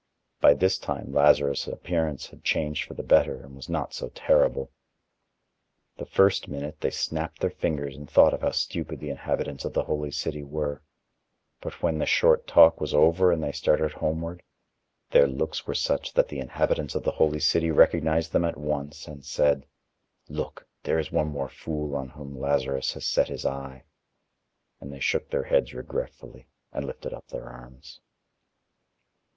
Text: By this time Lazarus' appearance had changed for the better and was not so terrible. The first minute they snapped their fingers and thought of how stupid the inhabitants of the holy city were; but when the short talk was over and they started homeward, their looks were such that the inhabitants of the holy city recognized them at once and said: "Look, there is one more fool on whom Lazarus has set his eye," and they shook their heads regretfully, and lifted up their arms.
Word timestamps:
By 0.39 0.55
this 0.55 0.79
time 0.79 1.11
Lazarus' 1.13 1.67
appearance 1.67 2.25
had 2.31 2.43
changed 2.43 2.85
for 2.87 2.95
the 2.95 3.03
better 3.03 3.43
and 3.43 3.55
was 3.55 3.69
not 3.69 3.93
so 3.93 4.09
terrible. 4.15 4.71
The 5.97 6.07
first 6.07 6.47
minute 6.47 6.81
they 6.81 6.89
snapped 6.89 7.39
their 7.39 7.51
fingers 7.51 7.95
and 7.95 8.09
thought 8.09 8.33
of 8.33 8.41
how 8.41 8.49
stupid 8.49 8.99
the 8.99 9.11
inhabitants 9.11 9.63
of 9.63 9.73
the 9.73 9.83
holy 9.83 10.09
city 10.09 10.41
were; 10.41 10.81
but 11.61 11.83
when 11.83 11.99
the 11.99 12.07
short 12.07 12.47
talk 12.47 12.81
was 12.81 12.95
over 12.95 13.31
and 13.31 13.43
they 13.43 13.51
started 13.51 13.91
homeward, 13.91 14.41
their 15.11 15.27
looks 15.27 15.67
were 15.67 15.75
such 15.75 16.13
that 16.13 16.29
the 16.29 16.39
inhabitants 16.39 16.95
of 16.95 17.03
the 17.03 17.11
holy 17.11 17.39
city 17.39 17.69
recognized 17.69 18.31
them 18.31 18.43
at 18.43 18.57
once 18.57 19.07
and 19.07 19.23
said: 19.23 19.67
"Look, 20.27 20.67
there 20.81 20.97
is 20.97 21.11
one 21.11 21.27
more 21.27 21.47
fool 21.47 21.95
on 21.95 22.09
whom 22.09 22.39
Lazarus 22.39 22.93
has 22.95 23.05
set 23.05 23.27
his 23.27 23.45
eye," 23.45 23.83
and 24.79 24.91
they 24.91 24.99
shook 24.99 25.29
their 25.29 25.43
heads 25.43 25.75
regretfully, 25.75 26.47
and 26.71 26.87
lifted 26.87 27.13
up 27.13 27.27
their 27.27 27.45
arms. 27.47 27.99